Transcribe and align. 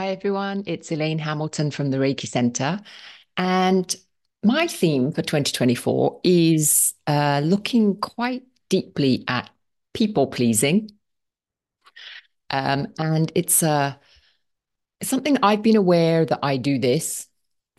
Hi, 0.00 0.12
everyone. 0.12 0.62
It's 0.64 0.90
Elaine 0.90 1.18
Hamilton 1.18 1.70
from 1.70 1.90
the 1.90 1.98
Reiki 1.98 2.26
Center. 2.26 2.80
And 3.36 3.94
my 4.42 4.66
theme 4.66 5.12
for 5.12 5.20
2024 5.20 6.22
is 6.24 6.94
uh, 7.06 7.42
looking 7.44 8.00
quite 8.00 8.44
deeply 8.70 9.24
at 9.28 9.50
people 9.92 10.26
pleasing. 10.28 10.88
Um, 12.48 12.94
and 12.98 13.30
it's, 13.34 13.62
uh, 13.62 13.92
something 15.02 15.36
I've 15.42 15.60
been 15.60 15.76
aware 15.76 16.24
that 16.24 16.38
I 16.42 16.56
do 16.56 16.78
this 16.78 17.26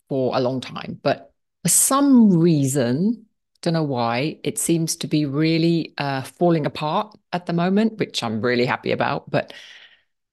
for 0.07 0.37
a 0.37 0.41
long 0.41 0.61
time, 0.61 0.99
but 1.01 1.33
for 1.63 1.69
some 1.69 2.37
reason, 2.37 3.25
don't 3.63 3.73
know 3.73 3.81
why, 3.81 4.37
it 4.43 4.59
seems 4.59 4.95
to 4.97 5.07
be 5.07 5.25
really 5.25 5.95
uh, 5.97 6.21
falling 6.21 6.67
apart 6.67 7.17
at 7.33 7.47
the 7.47 7.53
moment, 7.53 7.97
which 7.97 8.21
I'm 8.21 8.41
really 8.41 8.65
happy 8.65 8.91
about. 8.91 9.27
But 9.27 9.53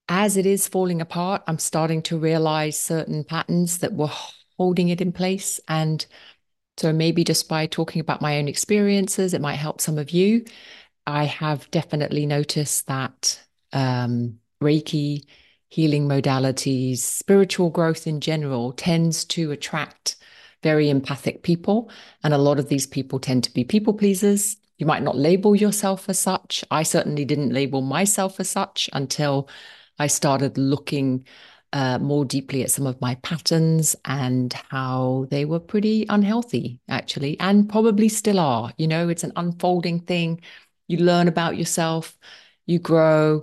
as 0.09 0.37
it 0.37 0.47
is 0.47 0.69
falling 0.69 1.01
apart, 1.01 1.43
I'm 1.47 1.59
starting 1.59 2.03
to 2.03 2.19
realize 2.19 2.79
certain 2.79 3.25
patterns 3.25 3.79
that 3.79 3.93
were 3.93 4.11
holding 4.57 4.89
it 4.89 5.01
in 5.01 5.13
place. 5.13 5.61
And 5.69 6.05
so 6.77 6.93
maybe 6.93 7.25
just 7.25 7.49
by 7.49 7.67
talking 7.67 8.01
about 8.01 8.23
my 8.23 8.39
own 8.39 8.49
experiences, 8.49 9.35
it 9.35 9.41
might 9.41 9.55
help 9.55 9.81
some 9.81 9.99
of 9.99 10.11
you. 10.11 10.45
I 11.07 11.25
have 11.25 11.71
definitely 11.71 12.27
noticed 12.27 12.87
that 12.87 13.43
um, 13.73 14.39
Reiki, 14.63 15.25
healing 15.69 16.09
modalities, 16.09 16.99
spiritual 16.99 17.71
growth 17.71 18.07
in 18.07 18.21
general 18.21 18.73
tends 18.73 19.25
to 19.27 19.51
attract 19.51 20.17
very 20.63 20.91
empathic 20.91 21.43
people. 21.43 21.91
And 22.25 22.35
a 22.35 22.39
lot 22.39 22.59
of 22.59 22.69
these 22.69 22.87
people 22.87 23.19
tend 23.19 23.45
to 23.45 23.53
be 23.53 23.65
people 23.65 23.95
pleasers. 23.95 24.57
You 24.79 24.87
might 24.87 25.03
not 25.03 25.17
label 25.17 25.55
yourself 25.57 26.09
as 26.09 26.19
such. 26.19 26.65
I 26.71 26.83
certainly 26.83 27.25
didn't 27.25 27.53
label 27.53 27.83
myself 27.83 28.41
as 28.41 28.49
such 28.49 28.89
until 28.93 29.49
I 29.99 30.07
started 30.07 30.59
looking 30.59 31.27
uh, 31.73 31.99
more 31.99 32.25
deeply 32.25 32.63
at 32.63 32.71
some 32.71 32.87
of 32.87 33.01
my 33.01 33.17
patterns 33.17 33.95
and 34.05 34.53
how 34.71 35.27
they 35.31 35.45
were 35.45 35.61
pretty 35.61 36.07
unhealthy, 36.09 36.81
actually, 36.89 37.39
and 37.41 37.69
probably 37.69 38.09
still 38.09 38.41
are. 38.41 38.73
You 38.79 38.89
know, 38.89 39.09
it's 39.09 39.25
an 39.25 39.33
unfolding 39.37 40.01
thing. 40.01 40.41
You 40.87 40.99
learn 40.99 41.29
about 41.29 41.59
yourself, 41.59 42.17
you 42.67 42.79
grow, 42.79 43.43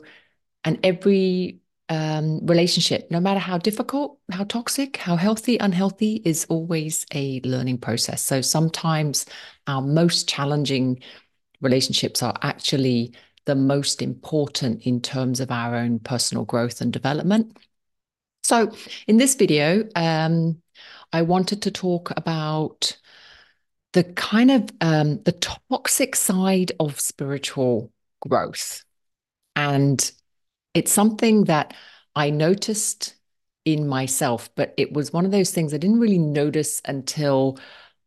and 0.63 0.79
every 0.83 1.59
um, 1.89 2.43
relationship, 2.45 3.11
no 3.11 3.19
matter 3.19 3.39
how 3.39 3.59
difficult, 3.59 4.17
how 4.31 4.43
toxic, 4.45 4.97
how 4.97 5.15
healthy, 5.15 5.57
unhealthy, 5.57 6.21
is 6.25 6.45
always 6.49 7.05
a 7.13 7.39
learning 7.41 7.77
process. 7.77 8.23
So 8.23 8.41
sometimes 8.41 9.27
our 9.67 9.81
most 9.81 10.27
challenging 10.27 11.01
relationships 11.61 12.23
are 12.23 12.33
actually 12.41 13.13
the 13.45 13.55
most 13.55 14.01
important 14.01 14.83
in 14.83 15.01
terms 15.01 15.39
of 15.39 15.51
our 15.51 15.75
own 15.75 15.99
personal 15.99 16.45
growth 16.45 16.81
and 16.81 16.91
development. 16.91 17.57
So, 18.43 18.71
in 19.07 19.17
this 19.17 19.35
video, 19.35 19.87
um, 19.95 20.61
I 21.11 21.21
wanted 21.23 21.61
to 21.63 21.71
talk 21.71 22.11
about 22.15 22.97
the 23.93 24.03
kind 24.03 24.51
of 24.51 24.69
um, 24.81 25.23
the 25.23 25.31
toxic 25.31 26.15
side 26.15 26.71
of 26.79 26.99
spiritual 26.99 27.91
growth, 28.19 28.83
and 29.55 30.11
it's 30.73 30.91
something 30.91 31.45
that 31.45 31.73
I 32.15 32.29
noticed 32.29 33.15
in 33.65 33.87
myself, 33.87 34.49
but 34.55 34.73
it 34.77 34.93
was 34.93 35.11
one 35.11 35.25
of 35.25 35.31
those 35.31 35.51
things 35.51 35.73
I 35.73 35.77
didn't 35.77 35.99
really 35.99 36.19
notice 36.19 36.81
until 36.85 37.57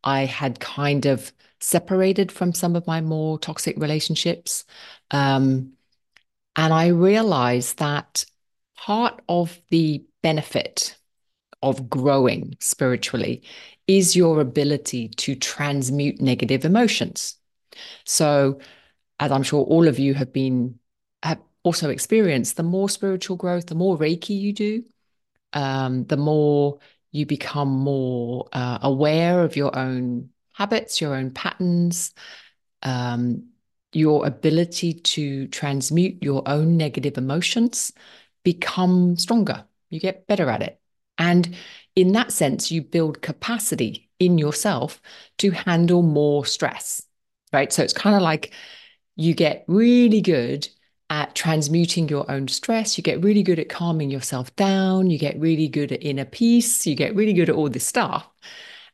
I 0.03 0.25
had 0.25 0.59
kind 0.59 1.05
of 1.05 1.33
separated 1.59 2.31
from 2.31 2.53
some 2.53 2.75
of 2.75 2.87
my 2.87 3.01
more 3.01 3.37
toxic 3.37 3.77
relationships. 3.77 4.65
Um, 5.11 5.73
and 6.55 6.73
I 6.73 6.87
realized 6.87 7.79
that 7.79 8.25
part 8.75 9.21
of 9.29 9.59
the 9.69 10.03
benefit 10.21 10.97
of 11.61 11.89
growing 11.89 12.55
spiritually 12.59 13.43
is 13.87 14.15
your 14.15 14.39
ability 14.39 15.09
to 15.09 15.35
transmute 15.35 16.21
negative 16.21 16.63
emotions. 16.65 17.35
So, 18.05 18.59
as 19.19 19.31
I'm 19.31 19.43
sure 19.43 19.63
all 19.65 19.87
of 19.87 19.99
you 19.99 20.13
have 20.13 20.31
been 20.31 20.79
have 21.23 21.39
also 21.63 21.89
experienced, 21.89 22.55
the 22.55 22.63
more 22.63 22.89
spiritual 22.89 23.35
growth, 23.35 23.65
the 23.65 23.75
more 23.75 23.97
Reiki 23.97 24.39
you 24.39 24.53
do, 24.53 24.83
um, 25.53 26.05
the 26.05 26.17
more 26.17 26.79
you 27.11 27.25
become 27.25 27.69
more 27.69 28.47
uh, 28.53 28.79
aware 28.81 29.43
of 29.43 29.55
your 29.55 29.77
own 29.77 30.29
habits, 30.53 31.01
your 31.01 31.15
own 31.15 31.31
patterns, 31.31 32.13
um, 32.83 33.48
your 33.93 34.25
ability 34.25 34.93
to 34.93 35.47
transmute 35.47 36.23
your 36.23 36.43
own 36.47 36.77
negative 36.77 37.17
emotions 37.17 37.91
become 38.43 39.17
stronger. 39.17 39.65
You 39.89 39.99
get 39.99 40.27
better 40.27 40.49
at 40.49 40.61
it. 40.61 40.79
And 41.17 41.55
in 41.95 42.13
that 42.13 42.31
sense, 42.31 42.71
you 42.71 42.81
build 42.81 43.21
capacity 43.21 44.09
in 44.19 44.37
yourself 44.37 45.01
to 45.39 45.51
handle 45.51 46.01
more 46.01 46.45
stress, 46.45 47.01
right? 47.51 47.71
So 47.73 47.83
it's 47.83 47.93
kind 47.93 48.15
of 48.15 48.21
like 48.21 48.53
you 49.15 49.33
get 49.33 49.65
really 49.67 50.21
good 50.21 50.67
at 51.09 51.33
transmuting 51.35 52.07
your 52.07 52.29
own 52.31 52.47
stress. 52.47 52.97
You 52.97 53.03
get 53.03 53.23
really 53.23 53.43
good 53.43 53.59
at 53.59 53.69
calming 53.69 54.11
yourself 54.11 54.55
down. 54.55 55.09
You 55.09 55.17
get 55.17 55.39
really 55.39 55.67
good 55.67 55.91
at 55.91 56.03
inner 56.03 56.25
peace. 56.25 56.85
You 56.85 56.95
get 56.95 57.15
really 57.15 57.33
good 57.33 57.49
at 57.49 57.55
all 57.55 57.69
this 57.69 57.87
stuff. 57.87 58.27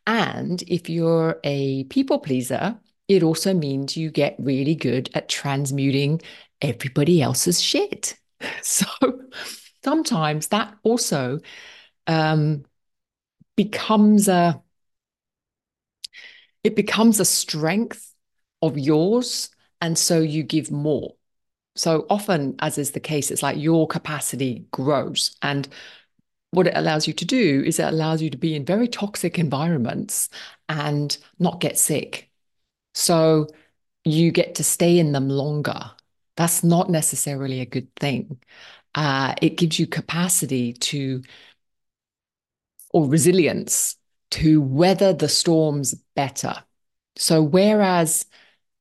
And 0.07 0.61
if 0.63 0.89
you're 0.89 1.39
a 1.43 1.83
people 1.85 2.19
pleaser, 2.19 2.79
it 3.07 3.23
also 3.23 3.53
means 3.53 3.97
you 3.97 4.09
get 4.09 4.35
really 4.39 4.75
good 4.75 5.09
at 5.13 5.29
transmuting 5.29 6.21
everybody 6.61 7.21
else's 7.21 7.61
shit. 7.61 8.15
So 8.61 8.85
sometimes 9.83 10.47
that 10.47 10.75
also 10.83 11.39
um, 12.05 12.65
becomes 13.55 14.27
a 14.27 14.61
it 16.63 16.75
becomes 16.75 17.19
a 17.19 17.25
strength 17.25 18.13
of 18.61 18.77
yours 18.77 19.49
and 19.81 19.97
so 19.97 20.19
you 20.19 20.43
give 20.43 20.69
more 20.69 21.15
so 21.75 22.05
often 22.09 22.55
as 22.59 22.77
is 22.77 22.91
the 22.91 22.99
case 22.99 23.31
it's 23.31 23.41
like 23.41 23.57
your 23.57 23.87
capacity 23.87 24.67
grows 24.71 25.35
and 25.41 25.67
what 26.55 26.67
it 26.67 26.73
allows 26.75 27.07
you 27.07 27.13
to 27.13 27.25
do 27.25 27.63
is 27.65 27.79
it 27.79 27.83
allows 27.83 28.21
you 28.21 28.29
to 28.29 28.37
be 28.37 28.55
in 28.55 28.65
very 28.65 28.87
toxic 28.87 29.37
environments 29.37 30.29
and 30.69 31.17
not 31.37 31.59
get 31.59 31.77
sick. 31.77 32.29
So 32.95 33.47
you 34.05 34.31
get 34.31 34.55
to 34.55 34.63
stay 34.63 34.99
in 34.99 35.11
them 35.11 35.29
longer. 35.29 35.91
That's 36.37 36.63
not 36.63 36.89
necessarily 36.89 37.61
a 37.61 37.67
good 37.67 37.93
thing. 37.97 38.41
Uh, 38.95 39.35
it 39.41 39.57
gives 39.57 39.79
you 39.79 39.87
capacity 39.87 40.73
to, 40.73 41.23
or 42.91 43.07
resilience 43.07 43.97
to 44.31 44.61
weather 44.61 45.13
the 45.13 45.29
storms 45.29 45.93
better. 46.15 46.63
So, 47.17 47.41
whereas 47.41 48.25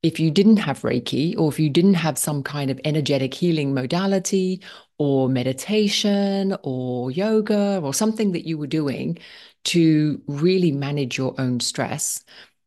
if 0.02 0.20
you 0.20 0.30
didn't 0.30 0.58
have 0.58 0.82
Reiki 0.82 1.36
or 1.38 1.50
if 1.50 1.60
you 1.60 1.70
didn't 1.70 1.94
have 1.96 2.18
some 2.18 2.42
kind 2.42 2.70
of 2.70 2.80
energetic 2.84 3.34
healing 3.34 3.74
modality 3.74 4.62
or 4.98 5.28
meditation 5.28 6.56
or 6.62 7.10
yoga 7.10 7.80
or 7.82 7.94
something 7.94 8.32
that 8.32 8.46
you 8.46 8.58
were 8.58 8.68
doing 8.68 9.18
to 9.64 10.22
really 10.28 10.72
manage 10.72 11.18
your 11.18 11.34
own 11.38 11.60
stress, 11.60 12.24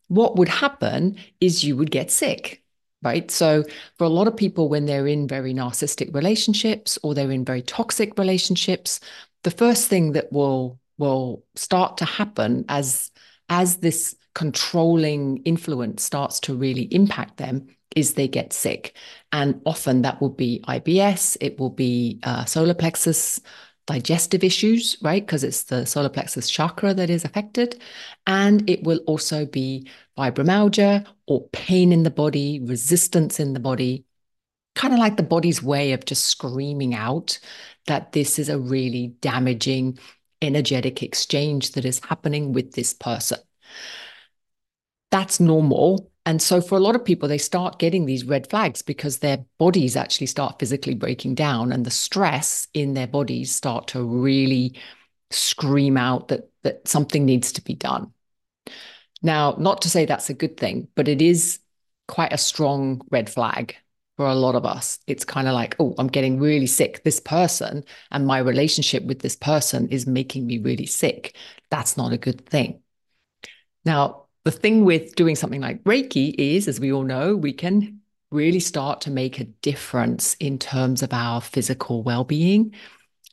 what 0.07 0.37
would 0.37 0.49
happen 0.49 1.17
is 1.41 1.63
you 1.63 1.75
would 1.77 1.91
get 1.91 2.11
sick. 2.11 2.63
Right. 3.03 3.29
So, 3.29 3.63
for 3.97 4.05
a 4.05 4.09
lot 4.09 4.27
of 4.27 4.35
people, 4.35 4.69
when 4.69 4.85
they're 4.85 5.05
in 5.05 5.27
very 5.27 5.53
narcissistic 5.53 6.13
relationships 6.15 6.97
or 7.03 7.13
they're 7.13 7.31
in 7.31 7.45
very 7.45 7.61
toxic 7.61 8.17
relationships, 8.17 8.99
the 9.43 9.51
first 9.51 9.87
thing 9.87 10.13
that 10.13 10.31
will 10.31 10.79
will 10.97 11.43
start 11.55 11.97
to 11.97 12.05
happen 12.05 12.65
as 12.69 13.11
as 13.49 13.77
this 13.77 14.15
controlling 14.33 15.37
influence 15.45 16.03
starts 16.03 16.39
to 16.41 16.55
really 16.55 16.83
impact 16.93 17.37
them 17.37 17.67
is 17.95 18.13
they 18.13 18.27
get 18.27 18.53
sick. 18.53 18.95
And 19.31 19.61
often 19.65 20.01
that 20.03 20.21
will 20.21 20.29
be 20.29 20.63
IBS, 20.67 21.37
it 21.41 21.59
will 21.59 21.71
be 21.71 22.19
uh, 22.23 22.45
solar 22.45 22.75
plexus 22.75 23.39
digestive 23.87 24.43
issues, 24.43 24.97
right? 25.01 25.25
Because 25.25 25.43
it's 25.43 25.63
the 25.63 25.85
solar 25.85 26.09
plexus 26.09 26.49
chakra 26.49 26.93
that 26.93 27.09
is 27.09 27.25
affected. 27.25 27.81
And 28.27 28.69
it 28.69 28.83
will 28.83 28.99
also 29.07 29.45
be 29.45 29.89
fibromyalgia 30.17 31.07
or 31.25 31.47
pain 31.49 31.91
in 31.91 32.03
the 32.03 32.11
body, 32.11 32.59
resistance 32.59 33.39
in 33.39 33.53
the 33.53 33.59
body, 33.59 34.05
kind 34.75 34.93
of 34.93 34.99
like 34.99 35.17
the 35.17 35.23
body's 35.23 35.63
way 35.63 35.93
of 35.93 36.05
just 36.05 36.25
screaming 36.25 36.93
out 36.93 37.39
that 37.87 38.11
this 38.11 38.37
is 38.37 38.49
a 38.49 38.59
really 38.59 39.15
damaging 39.21 39.97
energetic 40.41 41.01
exchange 41.01 41.71
that 41.71 41.85
is 41.85 41.99
happening 42.05 42.53
with 42.53 42.73
this 42.73 42.93
person 42.93 43.39
that's 45.11 45.39
normal. 45.39 46.11
And 46.27 46.41
so 46.41 46.59
for 46.59 46.75
a 46.75 46.81
lot 46.81 46.93
of 46.93 47.05
people, 47.05 47.29
they 47.29 47.37
start 47.37 47.79
getting 47.79 48.05
these 48.05 48.25
red 48.25 48.49
flags 48.49 48.81
because 48.81 49.19
their 49.19 49.45
bodies 49.57 49.95
actually 49.95 50.27
start 50.27 50.59
physically 50.59 50.93
breaking 50.93 51.35
down 51.35 51.71
and 51.71 51.85
the 51.85 51.89
stress 51.89 52.67
in 52.73 52.95
their 52.95 53.07
bodies 53.07 53.55
start 53.55 53.87
to 53.87 54.03
really 54.03 54.75
scream 55.31 55.95
out 55.95 56.27
that, 56.27 56.49
that 56.63 56.85
something 56.85 57.23
needs 57.23 57.53
to 57.53 57.61
be 57.61 57.75
done. 57.75 58.11
Now, 59.21 59.55
not 59.57 59.81
to 59.83 59.89
say 59.89 60.03
that's 60.03 60.29
a 60.29 60.33
good 60.33 60.57
thing, 60.57 60.89
but 60.95 61.07
it 61.07 61.21
is 61.21 61.59
quite 62.09 62.33
a 62.33 62.37
strong 62.37 63.01
red 63.09 63.29
flag 63.29 63.77
for 64.17 64.27
a 64.27 64.35
lot 64.35 64.55
of 64.55 64.65
us. 64.65 64.99
It's 65.07 65.23
kind 65.23 65.47
of 65.47 65.53
like, 65.53 65.77
oh, 65.79 65.95
I'm 65.97 66.07
getting 66.07 66.41
really 66.41 66.67
sick. 66.67 67.05
This 67.05 67.21
person 67.21 67.85
and 68.11 68.27
my 68.27 68.39
relationship 68.39 69.05
with 69.05 69.19
this 69.19 69.37
person 69.37 69.87
is 69.87 70.05
making 70.05 70.45
me 70.45 70.57
really 70.57 70.87
sick. 70.87 71.37
That's 71.71 71.95
not 71.95 72.11
a 72.11 72.17
good 72.17 72.45
thing. 72.45 72.81
Now, 73.85 74.26
the 74.47 74.51
thing 74.51 74.85
with 74.85 75.13
doing 75.15 75.35
something 75.35 75.59
like 75.59 75.83
Reiki 75.83 76.33
is, 76.37 76.69
as 76.69 76.79
we 76.79 76.93
all 76.93 77.03
know, 77.03 77.35
we 77.35 77.51
can 77.51 77.99
really 78.31 78.61
start 78.61 79.01
to 79.01 79.11
make 79.11 79.41
a 79.41 79.43
difference 79.43 80.35
in 80.35 80.57
terms 80.57 81.03
of 81.03 81.11
our 81.11 81.41
physical 81.41 82.01
well 82.01 82.23
being. 82.23 82.73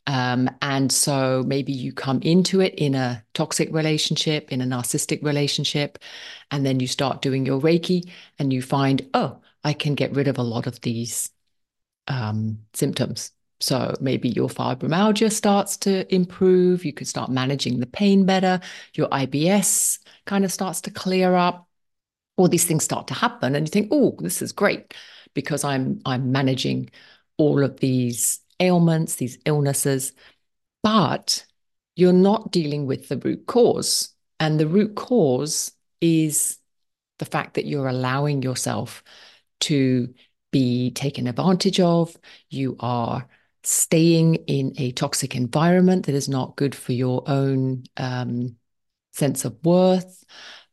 Um, 0.07 0.49
and 0.61 0.91
so 0.91 1.41
maybe 1.47 1.71
you 1.71 1.93
come 1.93 2.21
into 2.21 2.59
it 2.59 2.75
in 2.75 2.95
a 2.95 3.23
toxic 3.33 3.71
relationship, 3.71 4.51
in 4.51 4.59
a 4.59 4.65
narcissistic 4.65 5.23
relationship, 5.23 5.99
and 6.51 6.65
then 6.65 6.81
you 6.81 6.87
start 6.87 7.21
doing 7.21 7.45
your 7.45 7.61
Reiki 7.61 8.11
and 8.37 8.51
you 8.51 8.61
find, 8.61 9.09
oh, 9.13 9.39
I 9.63 9.71
can 9.71 9.95
get 9.95 10.13
rid 10.13 10.27
of 10.27 10.37
a 10.37 10.43
lot 10.43 10.67
of 10.67 10.81
these 10.81 11.29
um, 12.09 12.59
symptoms. 12.73 13.31
So 13.59 13.93
maybe 14.01 14.29
your 14.29 14.49
fibromyalgia 14.49 15.31
starts 15.31 15.77
to 15.77 16.13
improve. 16.13 16.85
You 16.85 16.93
can 16.93 17.05
start 17.05 17.31
managing 17.31 17.79
the 17.79 17.85
pain 17.87 18.25
better. 18.25 18.59
Your 18.93 19.07
IBS 19.09 19.99
kind 20.25 20.43
of 20.45 20.51
starts 20.51 20.81
to 20.81 20.91
clear 20.91 21.35
up. 21.35 21.67
All 22.37 22.49
these 22.49 22.65
things 22.65 22.83
start 22.83 23.07
to 23.07 23.13
happen, 23.13 23.55
and 23.55 23.65
you 23.65 23.71
think, 23.71 23.87
"Oh, 23.91 24.15
this 24.19 24.41
is 24.41 24.51
great," 24.51 24.93
because 25.33 25.63
I'm 25.63 26.01
I'm 26.05 26.31
managing 26.31 26.89
all 27.37 27.63
of 27.63 27.79
these 27.79 28.41
ailments, 28.59 29.15
these 29.15 29.37
illnesses, 29.45 30.13
but 30.83 31.45
you're 31.95 32.13
not 32.13 32.51
dealing 32.51 32.85
with 32.87 33.07
the 33.07 33.17
root 33.17 33.45
cause. 33.47 34.13
And 34.39 34.59
the 34.59 34.67
root 34.67 34.95
cause 34.95 35.71
is 36.01 36.57
the 37.19 37.25
fact 37.25 37.53
that 37.55 37.65
you're 37.65 37.87
allowing 37.87 38.41
yourself 38.41 39.03
to 39.61 40.13
be 40.51 40.91
taken 40.91 41.27
advantage 41.27 41.79
of. 41.79 42.15
You 42.49 42.75
are 42.79 43.27
staying 43.65 44.35
in 44.47 44.73
a 44.77 44.91
toxic 44.91 45.35
environment 45.35 46.05
that 46.05 46.15
is 46.15 46.29
not 46.29 46.55
good 46.55 46.75
for 46.75 46.93
your 46.93 47.23
own 47.27 47.83
um, 47.97 48.55
sense 49.13 49.45
of 49.45 49.57
worth. 49.63 50.23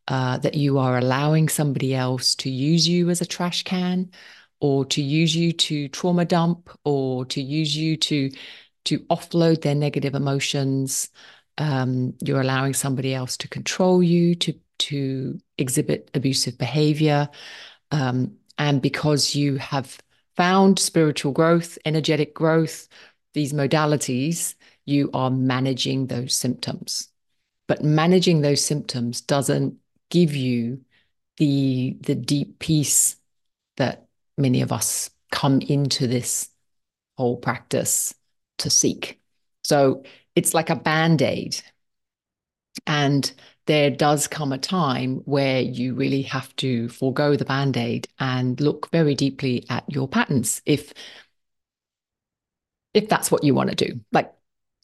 Uh, 0.08 0.36
that 0.38 0.54
you 0.54 0.78
are 0.78 0.98
allowing 0.98 1.48
somebody 1.48 1.94
else 1.94 2.34
to 2.34 2.50
use 2.50 2.88
you 2.88 3.08
as 3.08 3.20
a 3.20 3.24
trash 3.24 3.62
can 3.62 4.10
or 4.60 4.84
to 4.84 5.00
use 5.00 5.34
you 5.34 5.52
to 5.52 5.88
trauma 5.88 6.24
dump 6.24 6.70
or 6.84 7.24
to 7.24 7.40
use 7.40 7.76
you 7.76 7.96
to 7.96 8.28
to 8.84 8.98
offload 9.10 9.62
their 9.62 9.76
negative 9.76 10.14
emotions 10.16 11.08
um, 11.58 12.14
you're 12.20 12.40
allowing 12.40 12.74
somebody 12.74 13.14
else 13.14 13.36
to 13.36 13.48
control 13.48 14.02
you 14.02 14.34
to 14.34 14.54
to 14.78 15.38
exhibit 15.56 16.10
abusive 16.14 16.58
behavior 16.58 17.28
um, 17.92 18.36
and 18.58 18.82
because 18.82 19.34
you 19.34 19.56
have 19.56 19.98
found 20.36 20.78
spiritual 20.78 21.32
growth 21.32 21.78
energetic 21.84 22.34
growth 22.34 22.88
these 23.34 23.52
modalities 23.52 24.54
you 24.84 25.10
are 25.14 25.30
managing 25.30 26.06
those 26.06 26.34
symptoms 26.34 27.08
but 27.68 27.82
managing 27.82 28.40
those 28.40 28.64
symptoms 28.64 29.20
doesn't 29.20 29.76
give 30.10 30.34
you 30.34 30.80
the 31.38 31.96
the 32.00 32.14
deep 32.14 32.58
peace 32.58 33.16
that 33.76 34.06
many 34.36 34.60
of 34.60 34.72
us 34.72 35.10
come 35.30 35.60
into 35.62 36.06
this 36.06 36.48
whole 37.16 37.36
practice 37.36 38.14
to 38.58 38.70
seek. 38.70 39.20
So 39.64 40.04
it's 40.34 40.54
like 40.54 40.70
a 40.70 40.76
band 40.76 41.22
aid. 41.22 41.60
And 42.86 43.30
there 43.66 43.90
does 43.90 44.26
come 44.26 44.52
a 44.52 44.58
time 44.58 45.16
where 45.24 45.60
you 45.60 45.94
really 45.94 46.22
have 46.22 46.54
to 46.56 46.88
forego 46.88 47.36
the 47.36 47.44
band 47.44 47.76
aid 47.76 48.08
and 48.18 48.60
look 48.60 48.90
very 48.90 49.14
deeply 49.14 49.66
at 49.70 49.84
your 49.88 50.08
patterns 50.08 50.62
if 50.66 50.92
if 52.94 53.08
that's 53.08 53.30
what 53.30 53.44
you 53.44 53.54
want 53.54 53.70
to 53.70 53.76
do. 53.76 54.00
Like 54.12 54.32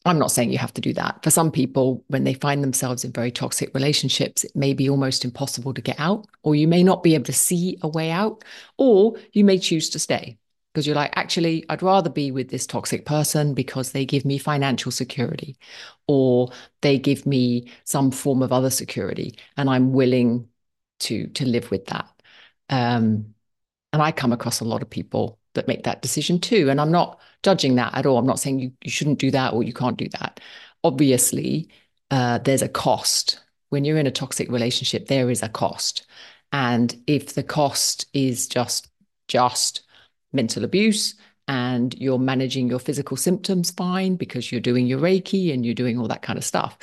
I'm 0.05 0.17
not 0.17 0.31
saying 0.31 0.51
you 0.51 0.57
have 0.57 0.73
to 0.75 0.81
do 0.81 0.93
that. 0.93 1.21
For 1.23 1.29
some 1.29 1.51
people, 1.51 2.03
when 2.07 2.23
they 2.23 2.33
find 2.33 2.63
themselves 2.63 3.03
in 3.03 3.11
very 3.11 3.31
toxic 3.31 3.73
relationships, 3.73 4.43
it 4.45 4.55
may 4.55 4.73
be 4.73 4.89
almost 4.89 5.25
impossible 5.25 5.73
to 5.73 5.81
get 5.81 5.99
out, 5.99 6.25
or 6.41 6.55
you 6.55 6.67
may 6.67 6.83
not 6.83 7.03
be 7.03 7.15
able 7.15 7.25
to 7.25 7.33
see 7.33 7.77
a 7.81 7.87
way 7.87 8.09
out, 8.09 8.43
or 8.77 9.17
you 9.33 9.43
may 9.43 9.59
choose 9.59 9.89
to 9.91 9.99
stay 9.99 10.37
because 10.79 10.87
you're 10.87 10.95
like, 10.95 11.11
actually, 11.17 11.65
I'd 11.67 11.83
rather 11.83 12.09
be 12.09 12.31
with 12.31 12.47
this 12.49 12.65
toxic 12.65 13.05
person 13.05 13.53
because 13.53 13.91
they 13.91 14.05
give 14.05 14.23
me 14.23 14.37
financial 14.37 14.93
security 14.93 15.57
or 16.07 16.51
they 16.81 16.97
give 16.97 17.25
me 17.25 17.69
some 17.83 18.11
form 18.11 18.41
of 18.41 18.53
other 18.53 18.69
security, 18.69 19.37
and 19.57 19.69
I'm 19.69 19.91
willing 19.91 20.47
to 21.01 21.27
to 21.27 21.45
live 21.45 21.69
with 21.69 21.85
that. 21.87 22.07
Um, 22.69 23.35
and 23.91 24.01
I 24.01 24.13
come 24.13 24.31
across 24.31 24.61
a 24.61 24.65
lot 24.65 24.81
of 24.81 24.89
people 24.89 25.37
that 25.53 25.67
make 25.67 25.83
that 25.83 26.01
decision 26.01 26.39
too. 26.39 26.69
And 26.69 26.79
I'm 26.79 26.91
not 26.91 27.19
judging 27.43 27.75
that 27.75 27.93
at 27.93 28.05
all. 28.05 28.17
I'm 28.17 28.25
not 28.27 28.39
saying 28.39 28.59
you, 28.59 28.71
you 28.83 28.91
shouldn't 28.91 29.19
do 29.19 29.31
that 29.31 29.53
or 29.53 29.63
you 29.63 29.73
can't 29.73 29.97
do 29.97 30.07
that. 30.19 30.39
Obviously, 30.85 31.69
uh, 32.11 32.37
there's 32.39 32.61
a 32.61 32.69
cost. 32.69 33.41
When 33.69 33.83
you're 33.83 33.97
in 33.97 34.07
a 34.07 34.11
toxic 34.11 34.49
relationship, 34.49 35.07
there 35.07 35.29
is 35.29 35.43
a 35.43 35.49
cost. 35.49 36.07
And 36.53 36.95
if 37.05 37.33
the 37.33 37.43
cost 37.43 38.05
is 38.13 38.47
just 38.47 38.89
just 39.27 39.81
mental 40.31 40.63
abuse 40.63 41.15
and 41.47 41.95
you're 41.95 42.19
managing 42.19 42.67
your 42.67 42.79
physical 42.79 43.17
symptoms 43.17 43.71
fine 43.71 44.15
because 44.15 44.51
you're 44.51 44.61
doing 44.61 44.85
your 44.85 44.99
Reiki 44.99 45.53
and 45.53 45.65
you're 45.65 45.73
doing 45.73 45.97
all 45.97 46.07
that 46.07 46.21
kind 46.21 46.37
of 46.37 46.45
stuff. 46.45 46.77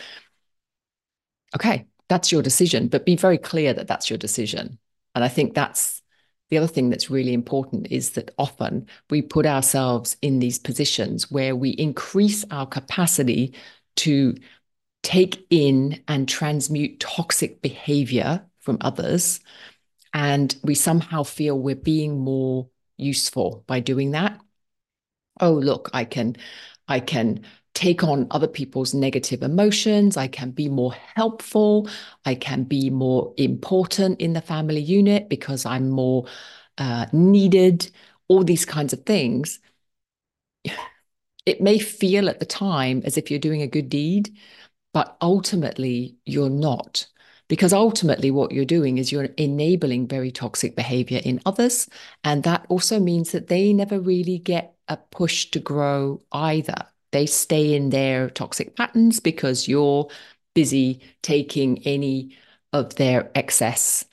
Okay, 1.54 1.86
that's 2.08 2.32
your 2.32 2.42
decision, 2.42 2.88
but 2.88 3.06
be 3.06 3.16
very 3.16 3.38
clear 3.38 3.72
that 3.72 3.86
that's 3.86 4.10
your 4.10 4.18
decision. 4.18 4.78
And 5.14 5.24
I 5.24 5.28
think 5.28 5.54
that's 5.54 6.02
the 6.50 6.58
other 6.58 6.66
thing 6.66 6.90
that's 6.90 7.10
really 7.10 7.32
important 7.32 7.88
is 7.90 8.10
that 8.10 8.32
often 8.38 8.86
we 9.10 9.22
put 9.22 9.46
ourselves 9.46 10.16
in 10.22 10.38
these 10.38 10.58
positions 10.58 11.30
where 11.30 11.56
we 11.56 11.70
increase 11.70 12.44
our 12.50 12.66
capacity 12.66 13.54
to 13.96 14.34
take 15.02 15.46
in 15.50 16.02
and 16.08 16.28
transmute 16.28 17.00
toxic 17.00 17.62
behavior 17.62 18.44
from 18.60 18.78
others. 18.80 19.40
And 20.12 20.54
we 20.62 20.74
somehow 20.74 21.22
feel 21.22 21.58
we're 21.58 21.76
being 21.76 22.18
more 22.18 22.68
useful 22.96 23.64
by 23.66 23.80
doing 23.80 24.12
that. 24.12 24.40
Oh, 25.40 25.52
look, 25.52 25.90
I 25.92 26.04
can, 26.04 26.36
I 26.88 27.00
can 27.00 27.44
take 27.74 28.02
on 28.02 28.26
other 28.30 28.48
people's 28.48 28.94
negative 28.94 29.42
emotions. 29.42 30.16
I 30.16 30.28
can 30.28 30.50
be 30.50 30.68
more 30.68 30.94
helpful. 30.94 31.88
I 32.24 32.34
can 32.34 32.64
be 32.64 32.88
more 32.90 33.34
important 33.36 34.20
in 34.20 34.32
the 34.32 34.40
family 34.40 34.80
unit 34.80 35.28
because 35.28 35.66
I'm 35.66 35.90
more 35.90 36.26
uh, 36.78 37.06
needed, 37.12 37.90
all 38.28 38.44
these 38.44 38.64
kinds 38.64 38.92
of 38.92 39.04
things. 39.04 39.60
It 41.44 41.60
may 41.60 41.78
feel 41.78 42.28
at 42.28 42.40
the 42.40 42.46
time 42.46 43.02
as 43.04 43.16
if 43.16 43.30
you're 43.30 43.40
doing 43.40 43.62
a 43.62 43.66
good 43.66 43.88
deed, 43.88 44.36
but 44.92 45.16
ultimately 45.22 46.16
you're 46.26 46.50
not. 46.50 47.06
Because 47.48 47.72
ultimately, 47.72 48.30
what 48.30 48.52
you're 48.52 48.64
doing 48.64 48.98
is 48.98 49.12
you're 49.12 49.24
enabling 49.36 50.08
very 50.08 50.30
toxic 50.32 50.74
behavior 50.74 51.20
in 51.24 51.40
others. 51.46 51.88
And 52.24 52.42
that 52.42 52.66
also 52.68 52.98
means 52.98 53.32
that 53.32 53.46
they 53.48 53.72
never 53.72 54.00
really 54.00 54.38
get 54.38 54.74
a 54.88 54.96
push 54.96 55.46
to 55.52 55.60
grow 55.60 56.22
either 56.32 56.86
they 57.16 57.26
stay 57.26 57.74
in 57.74 57.90
their 57.90 58.28
toxic 58.28 58.76
patterns 58.76 59.20
because 59.20 59.68
you're 59.68 60.08
busy 60.54 61.00
taking 61.22 61.82
any 61.86 62.36
of 62.74 62.94
their 62.96 63.30
excess 63.34 64.04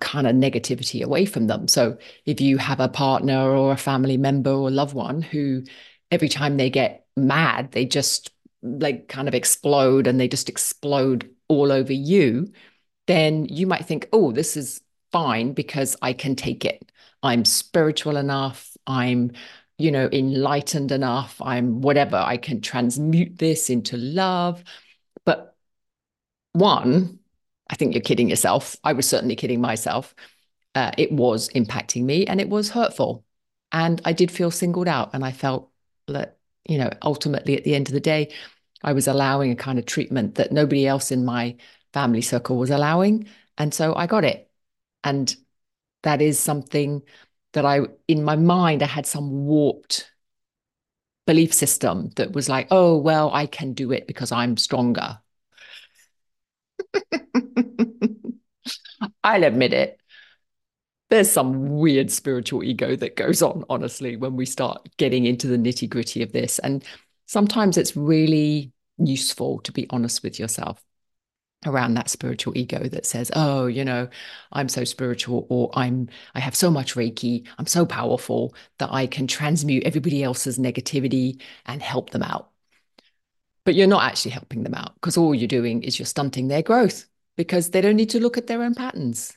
kind 0.00 0.26
of 0.26 0.36
negativity 0.36 1.02
away 1.02 1.24
from 1.24 1.46
them. 1.46 1.66
So 1.66 1.96
if 2.26 2.40
you 2.40 2.58
have 2.58 2.80
a 2.80 2.88
partner 2.88 3.50
or 3.56 3.72
a 3.72 3.76
family 3.76 4.16
member 4.16 4.50
or 4.50 4.70
loved 4.70 4.94
one 4.94 5.22
who 5.22 5.64
every 6.10 6.28
time 6.28 6.56
they 6.56 6.70
get 6.70 7.06
mad, 7.16 7.72
they 7.72 7.86
just 7.86 8.30
like 8.62 9.08
kind 9.08 9.28
of 9.28 9.34
explode 9.34 10.06
and 10.06 10.20
they 10.20 10.28
just 10.28 10.48
explode 10.48 11.30
all 11.48 11.72
over 11.72 11.92
you, 11.92 12.52
then 13.06 13.46
you 13.46 13.66
might 13.66 13.86
think, 13.86 14.08
oh, 14.12 14.32
this 14.32 14.56
is 14.56 14.80
fine 15.12 15.52
because 15.52 15.96
I 16.02 16.12
can 16.12 16.36
take 16.36 16.64
it. 16.64 16.90
I'm 17.22 17.44
spiritual 17.44 18.16
enough. 18.16 18.76
I'm 18.86 19.32
you 19.78 19.92
know, 19.92 20.08
enlightened 20.12 20.90
enough. 20.90 21.40
I'm 21.40 21.80
whatever. 21.80 22.16
I 22.16 22.36
can 22.36 22.60
transmute 22.60 23.38
this 23.38 23.70
into 23.70 23.96
love. 23.96 24.62
But 25.24 25.56
one, 26.52 27.20
I 27.70 27.76
think 27.76 27.94
you're 27.94 28.02
kidding 28.02 28.28
yourself. 28.28 28.76
I 28.82 28.92
was 28.92 29.08
certainly 29.08 29.36
kidding 29.36 29.60
myself. 29.60 30.14
Uh, 30.74 30.90
it 30.98 31.12
was 31.12 31.48
impacting 31.50 32.04
me 32.04 32.26
and 32.26 32.40
it 32.40 32.48
was 32.48 32.70
hurtful. 32.70 33.24
And 33.70 34.02
I 34.04 34.12
did 34.12 34.32
feel 34.32 34.50
singled 34.50 34.88
out. 34.88 35.10
And 35.14 35.24
I 35.24 35.30
felt 35.30 35.70
that, 36.08 36.38
you 36.68 36.78
know, 36.78 36.90
ultimately 37.02 37.56
at 37.56 37.64
the 37.64 37.76
end 37.76 37.88
of 37.88 37.94
the 37.94 38.00
day, 38.00 38.32
I 38.82 38.92
was 38.92 39.08
allowing 39.08 39.50
a 39.50 39.56
kind 39.56 39.78
of 39.78 39.86
treatment 39.86 40.36
that 40.36 40.52
nobody 40.52 40.86
else 40.86 41.10
in 41.10 41.24
my 41.24 41.56
family 41.92 42.22
circle 42.22 42.56
was 42.56 42.70
allowing. 42.70 43.28
And 43.56 43.72
so 43.74 43.94
I 43.94 44.06
got 44.06 44.24
it. 44.24 44.50
And 45.04 45.34
that 46.02 46.22
is 46.22 46.38
something 46.38 47.02
that 47.54 47.66
I, 47.66 47.82
in 48.08 48.24
my 48.24 48.36
mind, 48.36 48.82
I 48.82 48.86
had 48.86 49.06
some 49.06 49.46
warped 49.46 50.10
belief 51.26 51.52
system 51.54 52.10
that 52.16 52.32
was 52.32 52.48
like, 52.48 52.66
oh, 52.70 52.96
well, 52.96 53.30
I 53.32 53.46
can 53.46 53.72
do 53.74 53.92
it 53.92 54.06
because 54.06 54.32
I'm 54.32 54.56
stronger. 54.56 55.20
I'll 59.22 59.44
admit 59.44 59.72
it. 59.72 60.00
there's 61.10 61.30
some 61.30 61.78
weird 61.78 62.10
spiritual 62.10 62.62
ego 62.62 62.94
that 62.96 63.16
goes 63.16 63.40
on, 63.40 63.64
honestly, 63.70 64.16
when 64.16 64.36
we 64.36 64.44
start 64.44 64.86
getting 64.98 65.24
into 65.24 65.46
the 65.46 65.56
nitty 65.56 65.88
gritty 65.88 66.22
of 66.22 66.32
this. 66.32 66.58
And 66.58 66.84
sometimes 67.28 67.76
it's 67.76 67.96
really 67.96 68.72
useful 68.98 69.60
to 69.60 69.70
be 69.70 69.86
honest 69.90 70.24
with 70.24 70.40
yourself 70.40 70.82
around 71.66 71.94
that 71.94 72.08
spiritual 72.08 72.56
ego 72.56 72.88
that 72.88 73.04
says 73.04 73.30
oh 73.34 73.66
you 73.66 73.84
know 73.84 74.08
i'm 74.52 74.68
so 74.68 74.84
spiritual 74.84 75.46
or 75.50 75.70
i'm 75.74 76.08
i 76.34 76.40
have 76.40 76.54
so 76.54 76.70
much 76.70 76.94
reiki 76.94 77.46
i'm 77.58 77.66
so 77.66 77.84
powerful 77.84 78.54
that 78.78 78.92
i 78.92 79.06
can 79.06 79.26
transmute 79.26 79.84
everybody 79.84 80.22
else's 80.22 80.58
negativity 80.58 81.40
and 81.66 81.82
help 81.82 82.10
them 82.10 82.22
out. 82.22 82.50
But 83.64 83.74
you're 83.74 83.86
not 83.86 84.04
actually 84.04 84.30
helping 84.30 84.62
them 84.62 84.74
out 84.74 84.94
because 84.94 85.16
all 85.16 85.34
you're 85.34 85.46
doing 85.46 85.82
is 85.82 85.98
you're 85.98 86.06
stunting 86.06 86.48
their 86.48 86.62
growth 86.62 87.06
because 87.36 87.70
they 87.70 87.80
don't 87.80 87.96
need 87.96 88.10
to 88.10 88.20
look 88.20 88.38
at 88.38 88.46
their 88.46 88.62
own 88.62 88.74
patterns. 88.74 89.36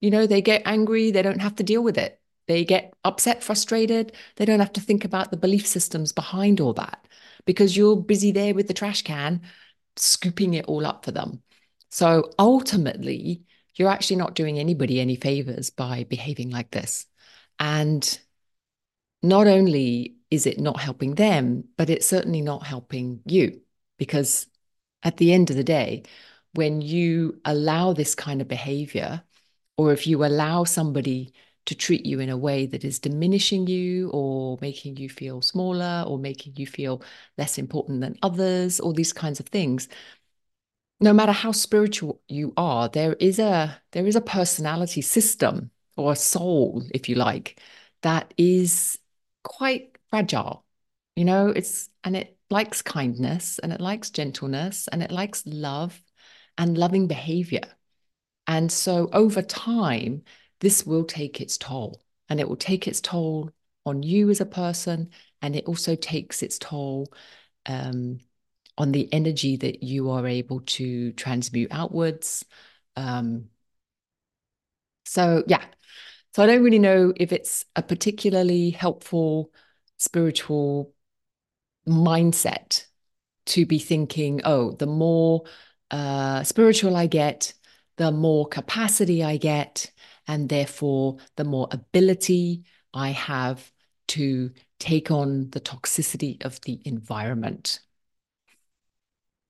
You 0.00 0.10
know 0.10 0.26
they 0.26 0.42
get 0.42 0.62
angry 0.66 1.10
they 1.10 1.22
don't 1.22 1.40
have 1.40 1.56
to 1.56 1.62
deal 1.62 1.82
with 1.82 1.96
it. 1.96 2.20
They 2.46 2.64
get 2.64 2.92
upset 3.04 3.42
frustrated 3.44 4.12
they 4.36 4.44
don't 4.44 4.60
have 4.60 4.72
to 4.74 4.80
think 4.80 5.04
about 5.04 5.30
the 5.30 5.36
belief 5.36 5.66
systems 5.66 6.12
behind 6.12 6.60
all 6.60 6.72
that 6.74 7.06
because 7.46 7.76
you're 7.76 7.96
busy 7.96 8.32
there 8.32 8.54
with 8.54 8.68
the 8.68 8.74
trash 8.74 9.02
can 9.02 9.40
scooping 9.96 10.54
it 10.54 10.64
all 10.66 10.86
up 10.86 11.04
for 11.04 11.10
them 11.10 11.42
so 11.90 12.30
ultimately, 12.38 13.42
you're 13.74 13.90
actually 13.90 14.16
not 14.16 14.34
doing 14.34 14.58
anybody 14.58 15.00
any 15.00 15.16
favors 15.16 15.70
by 15.70 16.04
behaving 16.04 16.50
like 16.50 16.70
this. 16.70 17.06
And 17.58 18.18
not 19.22 19.46
only 19.46 20.16
is 20.30 20.46
it 20.46 20.60
not 20.60 20.80
helping 20.80 21.16
them, 21.16 21.64
but 21.76 21.90
it's 21.90 22.06
certainly 22.06 22.40
not 22.40 22.64
helping 22.64 23.20
you 23.26 23.60
because 23.98 24.46
at 25.02 25.16
the 25.16 25.32
end 25.32 25.50
of 25.50 25.56
the 25.56 25.64
day, 25.64 26.04
when 26.54 26.80
you 26.80 27.40
allow 27.44 27.92
this 27.92 28.14
kind 28.14 28.40
of 28.40 28.48
behavior, 28.48 29.22
or 29.76 29.92
if 29.92 30.06
you 30.06 30.24
allow 30.24 30.64
somebody 30.64 31.32
to 31.70 31.76
treat 31.76 32.04
you 32.04 32.18
in 32.18 32.30
a 32.30 32.36
way 32.36 32.66
that 32.66 32.84
is 32.84 32.98
diminishing 32.98 33.64
you 33.68 34.10
or 34.10 34.58
making 34.60 34.96
you 34.96 35.08
feel 35.08 35.40
smaller 35.40 36.04
or 36.04 36.18
making 36.18 36.52
you 36.56 36.66
feel 36.66 37.00
less 37.38 37.58
important 37.58 38.00
than 38.00 38.18
others, 38.24 38.80
all 38.80 38.92
these 38.92 39.12
kinds 39.12 39.38
of 39.38 39.46
things, 39.46 39.86
no 40.98 41.12
matter 41.12 41.30
how 41.30 41.52
spiritual 41.52 42.20
you 42.26 42.52
are, 42.56 42.88
there 42.88 43.12
is 43.14 43.38
a 43.38 43.80
there 43.92 44.04
is 44.04 44.16
a 44.16 44.20
personality 44.20 45.00
system 45.00 45.70
or 45.96 46.10
a 46.10 46.16
soul, 46.16 46.82
if 46.92 47.08
you 47.08 47.14
like, 47.14 47.60
that 48.02 48.34
is 48.36 48.98
quite 49.44 49.96
fragile. 50.08 50.64
You 51.14 51.24
know, 51.24 51.48
it's 51.50 51.88
and 52.02 52.16
it 52.16 52.36
likes 52.50 52.82
kindness 52.82 53.60
and 53.60 53.72
it 53.72 53.80
likes 53.80 54.10
gentleness 54.10 54.88
and 54.88 55.04
it 55.04 55.12
likes 55.12 55.46
love 55.46 56.02
and 56.58 56.76
loving 56.76 57.06
behavior. 57.06 57.62
And 58.48 58.72
so 58.72 59.08
over 59.12 59.40
time, 59.40 60.24
this 60.60 60.86
will 60.86 61.04
take 61.04 61.40
its 61.40 61.58
toll 61.58 62.00
and 62.28 62.40
it 62.40 62.48
will 62.48 62.56
take 62.56 62.86
its 62.86 63.00
toll 63.00 63.50
on 63.86 64.02
you 64.02 64.30
as 64.30 64.40
a 64.40 64.46
person. 64.46 65.10
And 65.42 65.56
it 65.56 65.64
also 65.64 65.96
takes 65.96 66.42
its 66.42 66.58
toll 66.58 67.12
um, 67.66 68.20
on 68.78 68.92
the 68.92 69.12
energy 69.12 69.56
that 69.56 69.82
you 69.82 70.10
are 70.10 70.26
able 70.26 70.60
to 70.60 71.12
transmute 71.12 71.72
outwards. 71.72 72.44
Um, 72.96 73.48
so, 75.04 75.42
yeah. 75.46 75.64
So, 76.34 76.42
I 76.42 76.46
don't 76.46 76.62
really 76.62 76.78
know 76.78 77.12
if 77.16 77.32
it's 77.32 77.64
a 77.74 77.82
particularly 77.82 78.70
helpful 78.70 79.52
spiritual 79.96 80.94
mindset 81.88 82.84
to 83.46 83.66
be 83.66 83.78
thinking, 83.78 84.40
oh, 84.44 84.72
the 84.72 84.86
more 84.86 85.42
uh, 85.90 86.44
spiritual 86.44 86.96
I 86.96 87.06
get, 87.06 87.52
the 87.96 88.12
more 88.12 88.46
capacity 88.46 89.24
I 89.24 89.36
get, 89.38 89.90
and 90.30 90.48
therefore 90.48 91.16
the 91.36 91.42
more 91.42 91.66
ability 91.72 92.62
I 92.94 93.10
have 93.10 93.72
to 94.06 94.52
take 94.78 95.10
on 95.10 95.50
the 95.50 95.60
toxicity 95.60 96.44
of 96.44 96.60
the 96.60 96.80
environment. 96.84 97.80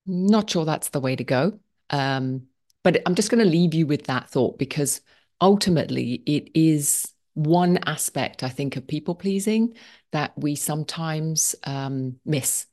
Not 0.06 0.48
sure 0.48 0.64
that's 0.64 0.88
the 0.88 1.00
way 1.00 1.16
to 1.16 1.22
go. 1.22 1.60
Um, 1.90 2.46
but 2.82 3.02
I'm 3.04 3.14
just 3.14 3.30
going 3.30 3.44
to 3.44 3.50
leave 3.50 3.74
you 3.74 3.86
with 3.86 4.04
that 4.04 4.30
thought 4.30 4.58
because 4.58 5.02
ultimately 5.38 6.22
it 6.24 6.48
is 6.54 7.12
one 7.34 7.78
aspect, 7.84 8.42
I 8.42 8.48
think, 8.48 8.76
of 8.76 8.86
people 8.86 9.14
pleasing 9.14 9.74
that 10.12 10.32
we 10.34 10.54
sometimes 10.54 11.54
um, 11.64 12.16
miss. 12.24 12.66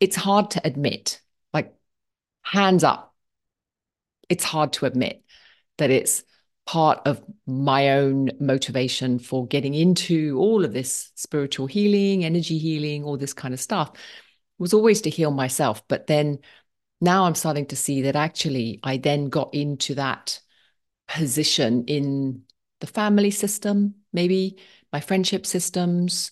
It's 0.00 0.16
hard 0.16 0.50
to 0.50 0.60
admit, 0.66 1.22
like, 1.54 1.72
hands 2.42 2.84
up. 2.84 3.14
It's 4.28 4.44
hard 4.44 4.74
to 4.74 4.86
admit 4.86 5.24
that 5.78 5.90
it's 5.90 6.24
part 6.66 7.00
of 7.06 7.22
my 7.46 7.90
own 7.90 8.30
motivation 8.40 9.18
for 9.18 9.46
getting 9.46 9.74
into 9.74 10.36
all 10.38 10.64
of 10.64 10.72
this 10.72 11.10
spiritual 11.14 11.66
healing, 11.66 12.24
energy 12.24 12.58
healing, 12.58 13.04
all 13.04 13.16
this 13.16 13.34
kind 13.34 13.52
of 13.52 13.60
stuff 13.60 13.92
was 14.58 14.72
always 14.72 15.00
to 15.02 15.10
heal 15.10 15.30
myself. 15.30 15.86
But 15.88 16.06
then 16.06 16.38
now 17.00 17.24
I'm 17.24 17.34
starting 17.34 17.66
to 17.66 17.76
see 17.76 18.02
that 18.02 18.16
actually 18.16 18.78
I 18.82 18.96
then 18.96 19.28
got 19.28 19.52
into 19.54 19.96
that 19.96 20.40
position 21.08 21.84
in 21.86 22.44
the 22.80 22.86
family 22.86 23.30
system, 23.30 23.96
maybe 24.12 24.58
my 24.92 25.00
friendship 25.00 25.46
systems, 25.46 26.30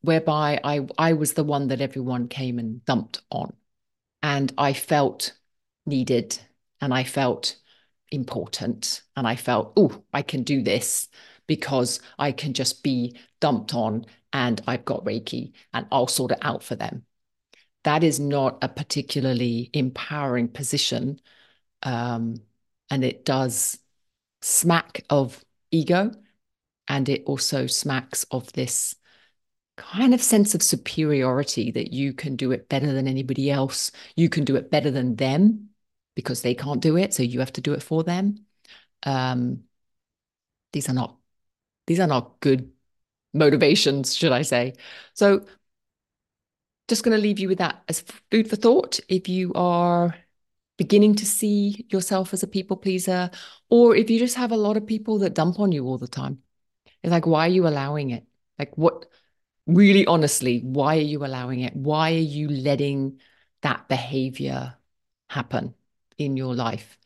whereby 0.00 0.60
I 0.64 0.86
I 0.96 1.12
was 1.12 1.34
the 1.34 1.44
one 1.44 1.68
that 1.68 1.80
everyone 1.80 2.28
came 2.28 2.58
and 2.58 2.84
dumped 2.84 3.20
on. 3.30 3.52
And 4.22 4.52
I 4.58 4.72
felt 4.72 5.34
needed 5.86 6.38
and 6.80 6.92
I 6.92 7.04
felt 7.04 7.56
important 8.10 9.02
and 9.16 9.26
I 9.26 9.36
felt, 9.36 9.72
oh, 9.76 10.02
I 10.12 10.22
can 10.22 10.42
do 10.42 10.62
this 10.62 11.08
because 11.46 12.00
I 12.18 12.32
can 12.32 12.52
just 12.52 12.82
be 12.82 13.16
dumped 13.40 13.74
on 13.74 14.06
and 14.32 14.60
I've 14.66 14.84
got 14.84 15.04
Reiki 15.04 15.52
and 15.72 15.86
I'll 15.90 16.06
sort 16.06 16.32
it 16.32 16.38
out 16.42 16.62
for 16.62 16.76
them 16.76 17.04
that 17.84 18.04
is 18.04 18.20
not 18.20 18.58
a 18.62 18.68
particularly 18.68 19.70
empowering 19.72 20.48
position. 20.48 21.20
Um, 21.82 22.42
and 22.90 23.04
it 23.04 23.24
does 23.24 23.78
smack 24.42 25.04
of 25.08 25.42
ego. 25.70 26.12
And 26.86 27.08
it 27.08 27.22
also 27.24 27.66
smacks 27.66 28.24
of 28.30 28.52
this 28.52 28.94
kind 29.76 30.12
of 30.12 30.22
sense 30.22 30.54
of 30.54 30.62
superiority 30.62 31.70
that 31.70 31.92
you 31.92 32.12
can 32.12 32.36
do 32.36 32.50
it 32.52 32.68
better 32.68 32.92
than 32.92 33.06
anybody 33.06 33.50
else. 33.50 33.90
You 34.16 34.28
can 34.28 34.44
do 34.44 34.56
it 34.56 34.70
better 34.70 34.90
than 34.90 35.16
them 35.16 35.68
because 36.18 36.42
they 36.42 36.52
can't 36.52 36.80
do 36.80 36.96
it. 36.96 37.14
So 37.14 37.22
you 37.22 37.38
have 37.38 37.52
to 37.52 37.60
do 37.60 37.74
it 37.74 37.80
for 37.80 38.02
them. 38.02 38.44
Um, 39.04 39.62
these 40.72 40.88
are 40.88 40.92
not 40.92 41.16
these 41.86 42.00
are 42.00 42.08
not 42.08 42.40
good 42.40 42.72
motivations, 43.32 44.16
should 44.16 44.32
I 44.32 44.42
say. 44.42 44.74
So 45.14 45.44
just 46.88 47.04
going 47.04 47.16
to 47.16 47.22
leave 47.22 47.38
you 47.38 47.46
with 47.46 47.58
that 47.58 47.84
as 47.88 48.00
food 48.32 48.50
for 48.50 48.56
thought. 48.56 48.98
If 49.08 49.28
you 49.28 49.52
are 49.54 50.16
beginning 50.76 51.14
to 51.16 51.24
see 51.24 51.86
yourself 51.88 52.34
as 52.34 52.42
a 52.42 52.48
people 52.48 52.76
pleaser, 52.76 53.30
or 53.70 53.94
if 53.94 54.10
you 54.10 54.18
just 54.18 54.34
have 54.34 54.50
a 54.50 54.56
lot 54.56 54.76
of 54.76 54.88
people 54.88 55.20
that 55.20 55.34
dump 55.34 55.60
on 55.60 55.70
you 55.70 55.86
all 55.86 55.98
the 55.98 56.08
time, 56.08 56.42
it's 57.04 57.12
like, 57.12 57.28
why 57.28 57.46
are 57.46 57.52
you 57.52 57.68
allowing 57.68 58.10
it? 58.10 58.26
Like, 58.58 58.76
what 58.76 59.06
really 59.68 60.04
honestly, 60.06 60.62
why 60.64 60.96
are 60.96 61.10
you 61.12 61.24
allowing 61.24 61.60
it? 61.60 61.76
Why 61.76 62.10
are 62.10 62.28
you 62.36 62.48
letting 62.48 63.20
that 63.62 63.86
behavior 63.86 64.76
happen 65.30 65.74
in 66.18 66.36
your 66.36 66.54
life? 66.54 66.98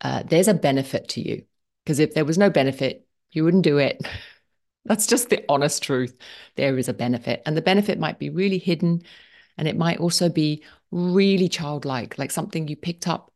Uh, 0.00 0.22
there's 0.22 0.48
a 0.48 0.54
benefit 0.54 1.08
to 1.10 1.20
you 1.20 1.44
because 1.84 1.98
if 1.98 2.14
there 2.14 2.24
was 2.24 2.38
no 2.38 2.50
benefit, 2.50 3.06
you 3.32 3.44
wouldn't 3.44 3.64
do 3.64 3.78
it. 3.78 4.00
That's 4.86 5.06
just 5.06 5.28
the 5.28 5.44
honest 5.48 5.82
truth. 5.82 6.16
There 6.56 6.78
is 6.78 6.88
a 6.88 6.94
benefit, 6.94 7.42
and 7.44 7.56
the 7.56 7.62
benefit 7.62 7.98
might 7.98 8.18
be 8.18 8.30
really 8.30 8.58
hidden 8.58 9.02
and 9.60 9.68
it 9.68 9.76
might 9.76 10.00
also 10.00 10.30
be 10.30 10.64
really 10.90 11.48
childlike, 11.48 12.18
like 12.18 12.30
something 12.30 12.66
you 12.66 12.76
picked 12.76 13.06
up 13.06 13.30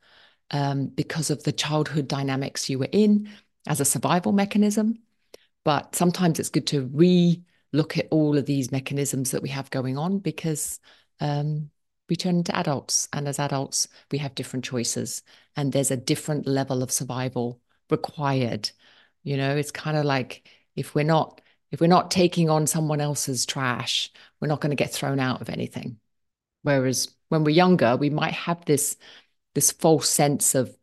um, 0.50 0.87
because 0.87 1.29
of 1.31 1.43
the 1.43 1.53
childhood 1.53 2.09
dynamics 2.09 2.71
you 2.71 2.79
were 2.79 2.88
in 2.93 3.29
as 3.67 3.79
a 3.79 3.85
survival 3.85 4.33
mechanism. 4.33 4.99
But 5.64 5.95
sometimes 5.95 6.41
it's 6.41 6.49
good 6.49 6.67
to 6.69 6.87
re 6.87 7.43
look 7.75 7.99
at 7.99 8.09
all 8.11 8.38
of 8.38 8.47
these 8.47 8.73
mechanisms 8.73 9.33
that 9.33 9.43
we 9.43 9.50
have 9.50 9.69
going 9.69 9.99
on 9.99 10.19
because 10.19 10.81
um, 11.21 11.71
we 12.08 12.16
turn 12.16 12.37
into 12.37 12.56
adults. 12.56 13.08
And 13.12 13.28
as 13.28 13.38
adults, 13.38 13.88
we 14.11 14.18
have 14.18 14.34
different 14.34 14.64
choices. 14.64 15.23
And 15.56 15.73
there's 15.73 15.90
a 15.90 15.96
different 15.96 16.46
level 16.46 16.82
of 16.82 16.92
survival 16.92 17.61
required. 17.90 18.70
You 19.23 19.37
know, 19.37 19.56
it's 19.56 19.70
kind 19.70 19.96
of 19.96 20.04
like 20.04 20.49
if 20.76 20.94
we're 20.94 21.04
not 21.04 21.40
if 21.70 21.80
we're 21.80 21.87
not 21.88 22.11
taking 22.11 22.50
on 22.50 22.66
someone 22.66 23.00
else's 23.00 23.46
trash, 23.46 24.12
we're 24.40 24.49
not 24.49 24.61
going 24.61 24.70
to 24.70 24.76
get 24.76 24.92
thrown 24.92 25.18
out 25.18 25.40
of 25.40 25.49
anything. 25.49 25.99
Whereas 26.62 27.12
when 27.28 27.44
we're 27.44 27.50
younger, 27.50 27.96
we 27.96 28.11
might 28.11 28.34
have 28.34 28.64
this 28.64 28.96
this 29.54 29.73
false 29.73 30.08
sense 30.08 30.54
of 30.54 30.76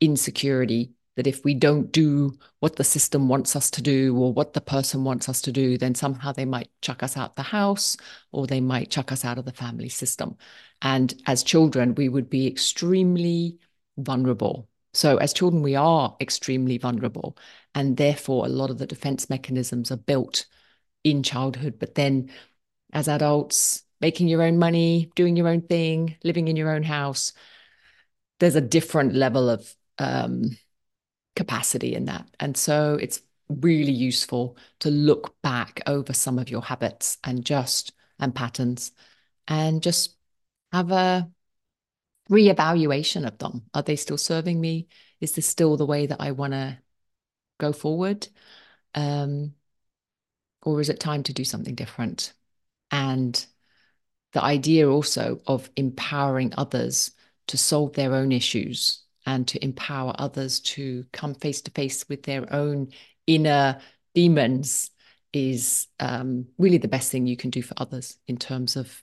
insecurity 0.00 0.94
that 1.16 1.26
if 1.26 1.44
we 1.44 1.54
don't 1.54 1.92
do 1.92 2.32
what 2.60 2.76
the 2.76 2.84
system 2.84 3.28
wants 3.28 3.54
us 3.54 3.70
to 3.70 3.82
do 3.82 4.16
or 4.16 4.32
what 4.32 4.54
the 4.54 4.60
person 4.60 5.04
wants 5.04 5.28
us 5.28 5.42
to 5.42 5.52
do, 5.52 5.76
then 5.78 5.94
somehow 5.94 6.32
they 6.32 6.44
might 6.46 6.70
chuck 6.80 7.02
us 7.02 7.16
out 7.16 7.36
the 7.36 7.42
house 7.42 7.96
or 8.32 8.46
they 8.46 8.60
might 8.60 8.90
chuck 8.90 9.12
us 9.12 9.24
out 9.24 9.38
of 9.38 9.44
the 9.44 9.52
family 9.52 9.88
system. 9.88 10.36
And 10.80 11.14
as 11.26 11.42
children, 11.42 11.94
we 11.94 12.08
would 12.08 12.30
be 12.30 12.46
extremely 12.46 13.58
vulnerable 13.96 14.68
So, 14.94 15.16
as 15.16 15.32
children, 15.32 15.62
we 15.62 15.74
are 15.74 16.16
extremely 16.20 16.76
vulnerable. 16.78 17.36
And 17.74 17.96
therefore, 17.96 18.44
a 18.44 18.48
lot 18.50 18.70
of 18.70 18.78
the 18.78 18.86
defense 18.86 19.30
mechanisms 19.30 19.90
are 19.90 19.96
built 19.96 20.46
in 21.04 21.22
childhood. 21.22 21.78
But 21.78 21.94
then, 21.94 22.30
as 22.92 23.08
adults, 23.08 23.84
making 24.00 24.28
your 24.28 24.42
own 24.42 24.58
money, 24.58 25.10
doing 25.16 25.36
your 25.36 25.48
own 25.48 25.62
thing, 25.62 26.16
living 26.24 26.48
in 26.48 26.56
your 26.56 26.70
own 26.70 26.82
house, 26.82 27.32
there's 28.40 28.56
a 28.56 28.60
different 28.60 29.14
level 29.14 29.48
of 29.48 29.74
um, 29.98 30.56
capacity 31.36 31.94
in 31.94 32.06
that. 32.06 32.28
And 32.40 32.56
so, 32.56 32.98
it's 33.00 33.22
really 33.48 33.92
useful 33.92 34.56
to 34.80 34.90
look 34.90 35.40
back 35.42 35.80
over 35.86 36.12
some 36.12 36.38
of 36.38 36.50
your 36.50 36.62
habits 36.62 37.18
and 37.24 37.44
just 37.44 37.92
and 38.18 38.34
patterns 38.34 38.92
and 39.48 39.82
just 39.82 40.16
have 40.72 40.90
a 40.90 41.30
reevaluation 42.30 43.26
of 43.26 43.38
them. 43.38 43.62
Are 43.74 43.82
they 43.82 43.96
still 43.96 44.18
serving 44.18 44.60
me? 44.60 44.88
Is 45.20 45.32
this 45.32 45.46
still 45.46 45.76
the 45.76 45.86
way 45.86 46.06
that 46.06 46.20
I 46.20 46.32
want 46.32 46.52
to 46.52 46.78
go 47.58 47.72
forward? 47.72 48.28
Um, 48.94 49.54
or 50.62 50.80
is 50.80 50.88
it 50.88 51.00
time 51.00 51.22
to 51.24 51.32
do 51.32 51.44
something 51.44 51.74
different? 51.74 52.32
And 52.90 53.44
the 54.32 54.42
idea 54.42 54.88
also 54.88 55.40
of 55.46 55.70
empowering 55.76 56.54
others 56.56 57.10
to 57.48 57.58
solve 57.58 57.94
their 57.94 58.14
own 58.14 58.32
issues 58.32 59.01
and 59.26 59.46
to 59.48 59.64
empower 59.64 60.14
others 60.18 60.60
to 60.60 61.04
come 61.12 61.34
face 61.34 61.60
to 61.62 61.70
face 61.70 62.08
with 62.08 62.22
their 62.24 62.52
own 62.52 62.88
inner 63.26 63.80
demons 64.14 64.90
is 65.32 65.86
um, 66.00 66.46
really 66.58 66.78
the 66.78 66.88
best 66.88 67.10
thing 67.10 67.26
you 67.26 67.36
can 67.36 67.50
do 67.50 67.62
for 67.62 67.74
others 67.76 68.18
in 68.26 68.36
terms 68.36 68.76
of 68.76 69.02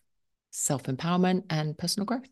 self 0.52 0.84
empowerment 0.84 1.44
and 1.50 1.78
personal 1.78 2.06
growth. 2.06 2.28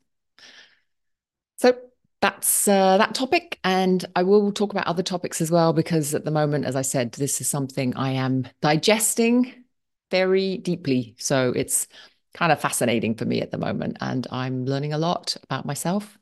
So 1.57 1.75
that's 2.21 2.67
uh, 2.67 2.97
that 2.97 3.15
topic. 3.15 3.59
And 3.63 4.05
I 4.15 4.23
will 4.23 4.51
talk 4.51 4.71
about 4.71 4.87
other 4.87 5.03
topics 5.03 5.41
as 5.41 5.51
well, 5.51 5.73
because 5.73 6.13
at 6.13 6.25
the 6.25 6.31
moment, 6.31 6.65
as 6.65 6.75
I 6.75 6.81
said, 6.81 7.13
this 7.13 7.41
is 7.41 7.47
something 7.47 7.95
I 7.95 8.11
am 8.11 8.47
digesting 8.61 9.53
very 10.11 10.57
deeply. 10.57 11.15
So 11.17 11.51
it's 11.55 11.87
kind 12.33 12.51
of 12.51 12.61
fascinating 12.61 13.15
for 13.15 13.25
me 13.25 13.41
at 13.41 13.51
the 13.51 13.57
moment. 13.57 13.97
And 14.01 14.27
I'm 14.31 14.65
learning 14.65 14.93
a 14.93 14.97
lot 14.97 15.35
about 15.43 15.65
myself, 15.65 16.17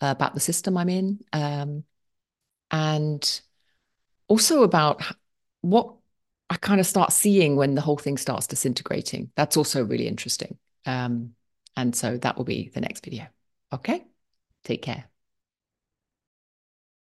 about 0.00 0.34
the 0.34 0.40
system 0.40 0.76
I'm 0.76 0.88
in, 0.88 1.20
um, 1.32 1.84
and 2.70 3.40
also 4.28 4.62
about 4.62 5.02
what 5.60 5.94
I 6.50 6.56
kind 6.56 6.80
of 6.80 6.86
start 6.86 7.12
seeing 7.12 7.56
when 7.56 7.74
the 7.74 7.80
whole 7.80 7.98
thing 7.98 8.16
starts 8.16 8.46
disintegrating. 8.46 9.30
That's 9.36 9.56
also 9.56 9.84
really 9.84 10.08
interesting. 10.08 10.58
Um, 10.86 11.34
and 11.76 11.94
so 11.94 12.16
that 12.18 12.36
will 12.36 12.44
be 12.44 12.70
the 12.72 12.80
next 12.80 13.04
video. 13.04 13.26
Okay. 13.72 14.04
Take 14.64 14.82
care. 14.82 15.04